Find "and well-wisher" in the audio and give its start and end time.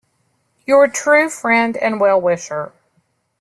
1.77-2.71